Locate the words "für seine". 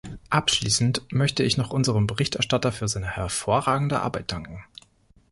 2.71-3.05